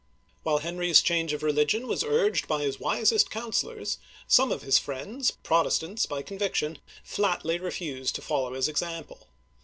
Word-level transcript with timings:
While 0.41 0.57
Henry*s 0.57 0.99
change 0.99 1.31
of 1.31 1.43
religion 1.43 1.85
was 1.85 2.03
urged 2.03 2.47
by 2.47 2.63
his 2.63 2.79
wisest 2.79 3.29
counselors, 3.29 3.99
sorne 4.27 4.51
of 4.51 4.63
his 4.63 4.79
friends, 4.79 5.29
Protestants 5.29 6.07
by 6.07 6.23
con 6.23 6.39
viction, 6.39 6.79
flatly 7.03 7.59
refused 7.59 8.15
to 8.15 8.23
follow 8.23 8.53
his 8.55 8.67
example. 8.67 9.27